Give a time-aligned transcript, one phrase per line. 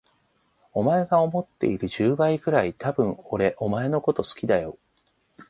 [0.73, 4.79] お前が思っている十倍くらい、多分俺お前のこと好きだよ。